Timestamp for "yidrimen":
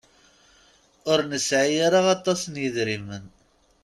2.61-3.25